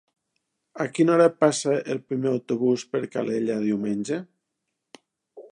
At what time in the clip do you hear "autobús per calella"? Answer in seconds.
2.31-3.61